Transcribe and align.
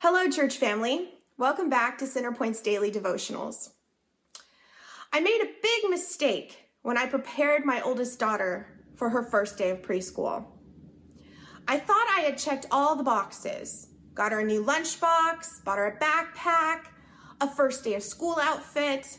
Hello, 0.00 0.28
church 0.28 0.58
family. 0.58 1.08
Welcome 1.38 1.70
back 1.70 1.96
to 1.98 2.04
Centerpoint's 2.04 2.60
Daily 2.60 2.92
Devotionals. 2.92 3.70
I 5.10 5.20
made 5.20 5.40
a 5.40 5.62
big 5.62 5.90
mistake 5.90 6.68
when 6.82 6.98
I 6.98 7.06
prepared 7.06 7.64
my 7.64 7.80
oldest 7.80 8.18
daughter 8.18 8.66
for 8.94 9.08
her 9.08 9.22
first 9.22 9.56
day 9.56 9.70
of 9.70 9.80
preschool. 9.80 10.44
I 11.66 11.78
thought 11.78 12.14
I 12.14 12.20
had 12.20 12.36
checked 12.36 12.66
all 12.70 12.94
the 12.94 13.02
boxes 13.04 13.88
got 14.14 14.32
her 14.32 14.40
a 14.40 14.44
new 14.44 14.64
lunchbox, 14.64 15.64
bought 15.64 15.78
her 15.78 15.86
a 15.86 15.98
backpack, 15.98 16.86
a 17.40 17.48
first 17.48 17.82
day 17.84 17.94
of 17.94 18.02
school 18.02 18.38
outfit. 18.40 19.18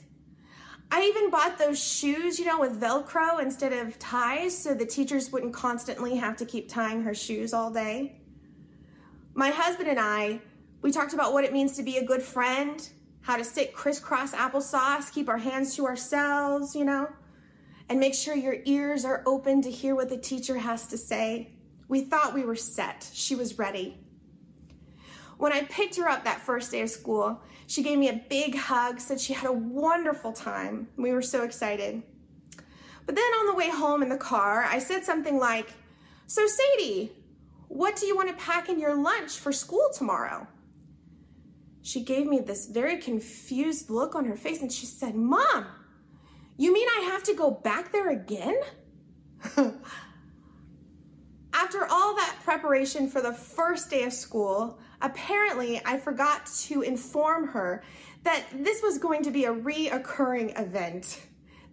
I 0.91 1.04
even 1.04 1.30
bought 1.30 1.57
those 1.57 1.84
shoes, 1.84 2.39
you 2.39 2.46
know, 2.46 2.59
with 2.59 2.80
Velcro 2.80 3.41
instead 3.41 3.73
of 3.73 3.98
ties 4.00 4.57
so 4.57 4.73
the 4.73 4.86
teachers 4.86 5.32
wouldn't 5.32 5.54
constantly 5.54 6.16
have 6.18 6.38
to 6.38 6.46
keep 6.46 6.70
tying 6.70 7.02
her 7.02 7.14
shoes 7.14 7.54
all 7.54 7.71
day. 7.71 8.21
My 9.34 9.50
husband 9.50 9.88
and 9.89 10.00
I 10.00 10.41
we 10.82 10.91
talked 10.91 11.14
about 11.14 11.34
what 11.34 11.44
it 11.44 11.54
means 11.54 11.75
to 11.78 11.83
be 11.83 11.97
a 11.97 12.06
good 12.06 12.21
friend, 12.21 12.88
how 13.21 13.38
to 13.38 13.43
sit 13.43 13.74
crisscross 13.74 14.33
applesauce, 14.33 15.11
keep 15.11 15.28
our 15.29 15.38
hands 15.38 15.75
to 15.75 15.86
ourselves, 15.86 16.75
you 16.75 16.86
know, 16.86 17.10
and 17.89 18.00
make 18.00 18.14
sure 18.14 18.36
your 18.36 18.57
ears 18.65 19.04
are 19.06 19.24
open 19.25 19.61
to 19.64 19.71
hear 19.71 19.96
what 19.96 20.10
the 20.10 20.18
teacher 20.18 20.57
has 20.57 20.87
to 20.87 20.98
say. 20.98 21.51
We 21.87 22.01
thought 22.01 22.34
we 22.34 22.43
were 22.43 22.56
set. 22.56 23.10
She 23.14 23.36
was 23.36 23.57
ready. 23.57 23.98
When 25.37 25.54
I 25.54 25.64
picked 25.64 25.96
her 25.98 26.10
up 26.10 26.24
that 26.24 26.42
first 26.42 26.71
day 26.71 26.82
of 26.82 26.89
school, 26.89 27.42
she 27.68 27.84
gave 27.84 28.00
me 28.00 28.09
a 28.09 28.23
big 28.29 28.56
hug, 28.56 29.00
said 29.00 29.20
she 29.20 29.34
had 29.34 29.50
a 29.50 29.54
wonderful 29.54 30.32
time. 30.32 30.87
We 30.98 31.12
were 31.12 31.21
so 31.21 31.43
excited. 31.43 32.02
But 33.06 33.16
then 33.16 33.23
on 33.23 33.48
the 33.48 33.56
way 33.56 33.70
home 33.70 34.03
in 34.03 34.09
the 34.09 34.17
car, 34.17 34.64
I 34.64 34.80
said 34.80 35.03
something 35.03 35.38
like, 35.38 35.73
So, 36.28 36.45
Sadie, 36.48 37.12
what 37.67 37.95
do 37.95 38.06
you 38.06 38.16
want 38.16 38.30
to 38.30 38.44
pack 38.44 38.70
in 38.70 38.80
your 38.80 38.95
lunch 38.95 39.31
for 39.38 39.52
school 39.52 39.89
tomorrow? 39.94 40.48
She 41.88 42.03
gave 42.03 42.27
me 42.27 42.39
this 42.39 42.66
very 42.66 42.97
confused 42.97 43.89
look 43.89 44.14
on 44.14 44.25
her 44.25 44.36
face 44.36 44.62
and 44.62 44.70
she 44.70 44.86
said, 44.86 45.16
Mom, 45.16 45.66
you 46.58 46.73
mean 46.73 46.86
I 46.98 47.12
have 47.12 47.23
to 47.23 47.34
go 47.34 47.50
back 47.50 47.94
there 47.94 48.09
again? 48.09 48.59
After 51.53 51.86
all 51.89 52.14
that 52.17 52.36
preparation 52.44 53.09
for 53.09 53.22
the 53.22 53.31
first 53.31 53.89
day 53.89 54.03
of 54.03 54.12
school, 54.12 54.80
apparently 55.02 55.81
I 55.86 55.97
forgot 55.97 56.45
to 56.66 56.81
inform 56.81 57.47
her 57.47 57.86
that 58.23 58.44
this 58.53 58.81
was 58.81 58.97
going 58.97 59.23
to 59.23 59.31
be 59.31 59.45
a 59.45 59.53
reoccurring 59.53 60.59
event. 60.59 61.22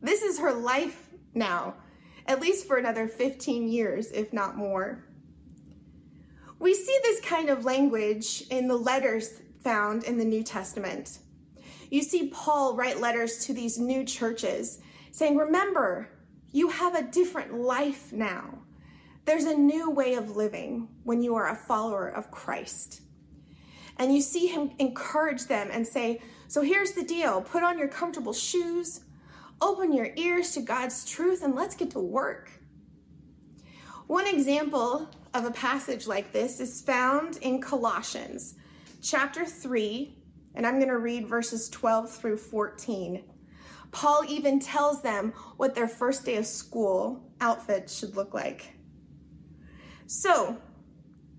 This 0.01 0.23
is 0.23 0.39
her 0.39 0.53
life 0.53 1.09
now, 1.35 1.75
at 2.27 2.41
least 2.41 2.69
for 2.69 2.77
another 2.77 3.09
15 3.09 3.67
years, 3.67 4.13
if 4.13 4.33
not 4.33 4.57
more. 4.57 5.05
We 6.61 6.73
see 6.73 6.97
this 7.03 7.21
kind 7.21 7.49
of 7.49 7.65
language 7.65 8.45
in 8.49 8.69
the 8.69 8.77
letters 8.77 9.41
found 9.65 10.05
in 10.05 10.19
the 10.19 10.25
New 10.25 10.45
Testament. 10.45 11.19
You 11.91 12.03
see 12.03 12.29
Paul 12.29 12.77
write 12.77 13.01
letters 13.01 13.45
to 13.47 13.55
these 13.55 13.79
new 13.79 14.05
churches 14.05 14.81
saying, 15.11 15.37
Remember, 15.37 16.11
you 16.53 16.69
have 16.69 16.95
a 16.95 17.03
different 17.03 17.55
life 17.55 18.13
now. 18.13 18.59
There's 19.25 19.45
a 19.45 19.57
new 19.57 19.91
way 19.91 20.15
of 20.15 20.37
living 20.37 20.89
when 21.05 21.23
you 21.23 21.35
are 21.35 21.49
a 21.49 21.57
follower 21.57 22.09
of 22.09 22.31
Christ. 22.31 23.01
And 23.97 24.15
you 24.15 24.21
see 24.21 24.47
him 24.47 24.73
encourage 24.79 25.47
them 25.47 25.71
and 25.73 25.87
say, 25.87 26.21
So 26.47 26.63
here's 26.63 26.93
the 26.93 27.05
deal 27.05 27.41
put 27.41 27.63
on 27.63 27.79
your 27.79 27.89
comfortable 27.89 28.33
shoes, 28.33 29.01
open 29.61 29.93
your 29.93 30.11
ears 30.17 30.53
to 30.53 30.61
God's 30.61 31.05
truth, 31.05 31.43
and 31.43 31.55
let's 31.55 31.75
get 31.75 31.91
to 31.93 32.01
work. 32.01 32.51
One 34.07 34.27
example 34.27 35.09
of 35.33 35.47
a 35.47 35.51
passage 35.51 36.07
like 36.07 36.33
this 36.33 36.61
is 36.61 36.83
found 36.83 37.39
in 37.39 37.61
Colossians 37.61 38.57
chapter 39.05 39.45
3, 39.45 40.17
and 40.55 40.67
I'm 40.67 40.77
going 40.77 40.89
to 40.89 40.99
read 40.99 41.29
verses 41.29 41.69
12 41.69 42.11
through 42.11 42.39
14. 42.39 43.23
Paul 43.93 44.25
even 44.27 44.59
tells 44.59 45.03
them 45.03 45.35
what 45.59 45.75
their 45.75 45.89
first 45.89 46.25
day 46.25 46.37
of 46.37 46.47
school 46.47 47.31
outfit 47.41 47.91
should 47.91 48.17
look 48.17 48.33
like. 48.33 48.75
So, 50.07 50.57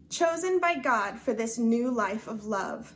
chosen 0.10 0.60
by 0.60 0.76
God 0.76 1.18
for 1.20 1.34
this 1.34 1.58
new 1.58 1.90
life 1.90 2.28
of 2.28 2.46
love, 2.46 2.94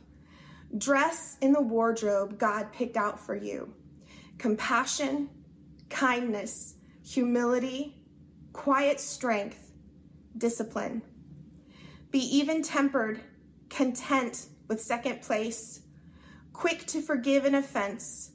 dress 0.78 1.36
in 1.40 1.52
the 1.52 1.60
wardrobe 1.60 2.38
God 2.38 2.72
picked 2.72 2.96
out 2.96 3.18
for 3.18 3.34
you 3.34 3.74
compassion, 4.38 5.28
kindness, 5.90 6.76
humility, 7.04 7.96
quiet 8.52 9.00
strength, 9.00 9.72
discipline. 10.38 11.02
Be 12.12 12.20
even 12.20 12.62
tempered, 12.62 13.20
content 13.68 14.46
with 14.70 14.80
second 14.80 15.20
place, 15.20 15.80
quick 16.52 16.86
to 16.86 17.02
forgive 17.02 17.44
an 17.44 17.56
offense. 17.56 18.30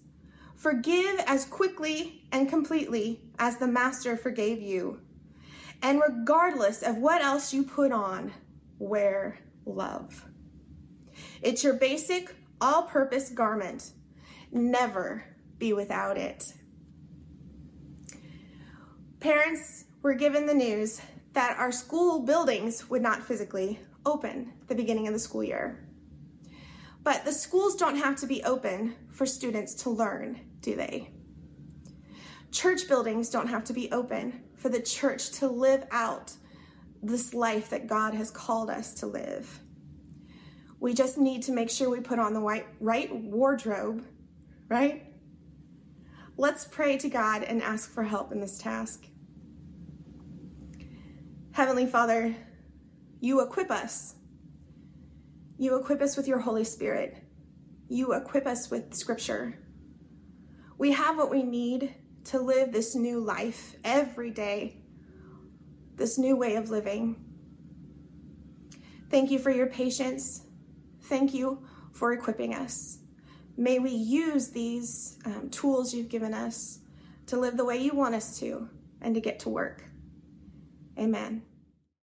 Forgive 0.54 1.18
as 1.28 1.46
quickly 1.46 2.26
and 2.34 2.50
completely 2.50 3.22
as 3.40 3.58
the 3.58 3.68
Master 3.68 4.18
forgave 4.18 4.62
you. 4.62 5.00
And 5.82 6.02
regardless 6.06 6.84
of 6.84 6.98
what 6.98 7.22
else 7.22 7.54
you 7.54 7.64
put 7.64 7.94
on, 7.94 8.34
wear 8.80 9.40
love. 9.66 10.26
It's 11.42 11.64
your 11.64 11.76
basic, 11.76 12.36
all 12.60 12.84
purpose 12.84 13.30
garment. 13.30 13.92
Never 14.52 15.24
be 15.58 15.72
without 15.72 16.18
it. 16.18 16.52
Parents 19.22 19.86
were 20.02 20.14
given 20.14 20.46
the 20.46 20.54
news 20.54 21.00
that 21.32 21.58
our 21.58 21.72
school 21.72 22.20
buildings 22.20 22.90
would 22.90 23.02
not 23.02 23.24
physically 23.24 23.80
open 24.06 24.52
at 24.62 24.68
the 24.68 24.76
beginning 24.76 25.08
of 25.08 25.14
the 25.14 25.20
school 25.20 25.44
year. 25.44 25.86
But 27.06 27.24
the 27.24 27.32
schools 27.32 27.76
don't 27.76 27.98
have 27.98 28.16
to 28.18 28.26
be 28.26 28.44
open 28.44 28.96
for 29.12 29.28
students 29.28 29.76
to 29.84 29.92
learn, 29.92 30.42
do 30.60 30.76
they? 30.76 31.12
Church 32.52 32.88
buildings 32.88 33.30
don't 33.30 33.48
have 33.48 33.64
to 33.66 33.74
be 33.74 33.92
open 33.92 34.42
for 34.56 34.70
the 34.70 34.82
church 34.82 35.30
to 35.34 35.48
live 35.48 35.86
out 35.92 36.34
this 37.04 37.36
life 37.36 37.70
that 37.70 37.86
God 37.86 38.16
has 38.16 38.32
called 38.32 38.72
us 38.72 38.96
to 38.96 39.06
live. 39.06 39.60
We 40.80 40.96
just 40.96 41.20
need 41.20 41.44
to 41.44 41.52
make 41.52 41.70
sure 41.70 41.92
we 41.92 42.00
put 42.00 42.18
on 42.18 42.34
the 42.34 42.42
right, 42.42 42.66
right 42.80 43.16
wardrobe, 43.16 44.04
right? 44.68 45.06
Let's 46.38 46.66
pray 46.66 46.98
to 46.98 47.08
God 47.08 47.44
and 47.44 47.62
ask 47.62 47.92
for 47.92 48.04
help 48.04 48.32
in 48.32 48.40
this 48.40 48.58
task. 48.58 49.06
Heavenly 51.52 51.86
Father, 51.86 52.36
you 53.20 53.42
equip 53.42 53.70
us 53.70 54.16
you 55.58 55.78
equip 55.78 56.02
us 56.02 56.18
with 56.18 56.28
your 56.28 56.40
Holy 56.40 56.64
Spirit. 56.64 57.18
You 57.88 58.14
equip 58.14 58.46
us 58.46 58.70
with 58.70 58.94
Scripture. 58.94 59.58
We 60.78 60.92
have 60.92 61.18
what 61.18 61.32
we 61.32 61.44
need 61.44 61.96
to 62.26 62.40
live 62.40 62.72
this 62.72 62.96
new 62.96 63.20
life 63.20 63.76
every 63.84 64.32
day, 64.32 64.82
this 65.96 66.18
new 66.18 66.36
way 66.36 66.56
of 66.56 66.70
living. 66.70 67.16
Thank 69.10 69.32
you 69.32 69.40
for 69.40 69.52
your 69.52 69.68
patience. 69.68 70.46
Thank 71.04 71.34
you 71.34 71.66
for 71.94 72.12
equipping 72.12 72.54
us. 72.54 73.00
May 73.58 73.80
we 73.80 73.92
use 73.92 74.50
these 74.50 75.18
um, 75.26 75.50
tools 75.50 75.94
you've 75.94 76.10
given 76.10 76.34
us 76.34 76.80
to 77.28 77.40
live 77.40 77.56
the 77.56 77.64
way 77.64 77.78
you 77.78 77.94
want 77.96 78.16
us 78.16 78.38
to 78.40 78.70
and 79.02 79.16
to 79.16 79.22
get 79.22 79.40
to 79.40 79.50
work. 79.50 79.84
Amen. 80.98 81.44